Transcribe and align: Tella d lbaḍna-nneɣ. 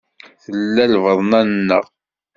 Tella 0.43 0.83
d 0.91 0.91
lbaḍna-nneɣ. 0.95 1.85